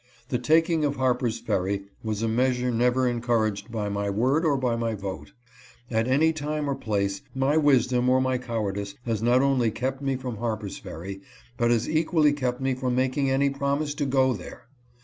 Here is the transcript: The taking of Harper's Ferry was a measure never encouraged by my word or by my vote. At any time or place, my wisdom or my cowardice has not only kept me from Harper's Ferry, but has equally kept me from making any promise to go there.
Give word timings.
The 0.29 0.39
taking 0.39 0.83
of 0.83 0.95
Harper's 0.95 1.37
Ferry 1.39 1.83
was 2.03 2.23
a 2.23 2.27
measure 2.27 2.71
never 2.71 3.07
encouraged 3.07 3.71
by 3.71 3.87
my 3.87 4.09
word 4.09 4.43
or 4.45 4.57
by 4.57 4.75
my 4.75 4.95
vote. 4.95 5.33
At 5.91 6.07
any 6.07 6.33
time 6.33 6.67
or 6.67 6.73
place, 6.73 7.21
my 7.35 7.55
wisdom 7.55 8.09
or 8.09 8.19
my 8.19 8.39
cowardice 8.39 8.95
has 9.05 9.21
not 9.21 9.43
only 9.43 9.69
kept 9.69 10.01
me 10.01 10.15
from 10.15 10.37
Harper's 10.37 10.79
Ferry, 10.79 11.21
but 11.55 11.69
has 11.69 11.87
equally 11.87 12.33
kept 12.33 12.59
me 12.59 12.73
from 12.73 12.95
making 12.95 13.29
any 13.29 13.51
promise 13.51 13.93
to 13.93 14.07
go 14.07 14.33
there. 14.33 14.65